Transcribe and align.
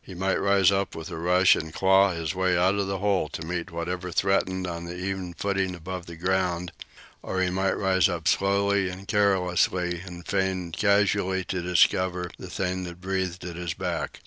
He 0.00 0.14
might 0.14 0.40
rise 0.40 0.72
up 0.72 0.94
with 0.94 1.10
a 1.10 1.18
rush 1.18 1.54
and 1.54 1.74
claw 1.74 2.12
his 2.14 2.34
way 2.34 2.56
out 2.56 2.76
of 2.76 2.86
the 2.86 3.00
hole 3.00 3.28
to 3.28 3.44
meet 3.44 3.70
whatever 3.70 4.10
threatened 4.10 4.66
on 4.66 4.86
the 4.86 4.96
even 4.96 5.34
footing 5.34 5.74
above 5.74 6.06
ground. 6.20 6.72
Or 7.22 7.42
he 7.42 7.50
might 7.50 7.76
rise 7.76 8.08
up 8.08 8.26
slowly 8.28 8.88
and 8.88 9.06
carelessly, 9.06 10.00
and 10.06 10.26
feign 10.26 10.72
casually 10.72 11.44
to 11.48 11.60
discover 11.60 12.30
the 12.38 12.48
thing 12.48 12.84
that 12.84 13.02
breathed 13.02 13.44
at 13.44 13.56
his 13.56 13.74
back. 13.74 14.20